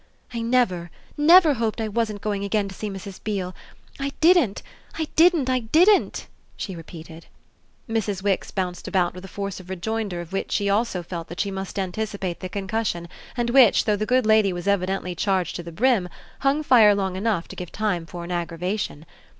[0.33, 3.23] "I never, NEVER hoped I wasn't going again to see Mrs.
[3.23, 3.53] Beale!
[3.99, 4.63] I didn't,
[4.97, 6.25] I didn't, I didn't!"
[6.57, 7.27] she repeated.
[7.87, 8.23] Mrs.
[8.23, 11.51] Wix bounced about with a force of rejoinder of which she also felt that she
[11.51, 15.71] must anticipate the concussion and which, though the good lady was evidently charged to the
[15.71, 16.09] brim,
[16.39, 19.05] hung fire long enough to give time for an aggravation.